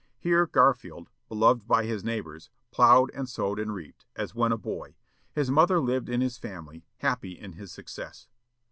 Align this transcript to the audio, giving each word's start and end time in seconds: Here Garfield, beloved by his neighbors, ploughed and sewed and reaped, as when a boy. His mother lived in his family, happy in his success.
Here 0.17 0.47
Garfield, 0.47 1.11
beloved 1.29 1.67
by 1.67 1.85
his 1.85 2.03
neighbors, 2.03 2.49
ploughed 2.71 3.11
and 3.13 3.29
sewed 3.29 3.59
and 3.59 3.71
reaped, 3.71 4.07
as 4.15 4.33
when 4.33 4.51
a 4.51 4.57
boy. 4.57 4.95
His 5.31 5.51
mother 5.51 5.79
lived 5.79 6.09
in 6.09 6.21
his 6.21 6.39
family, 6.39 6.83
happy 6.97 7.33
in 7.37 7.53
his 7.53 7.71
success. 7.71 8.27